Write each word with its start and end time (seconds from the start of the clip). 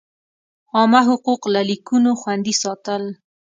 عامه 0.75 1.01
حقوق 1.09 1.41
لکه 1.55 1.65
لیکونو 1.69 2.11
خوندي 2.21 2.53
ساتل. 2.61 3.03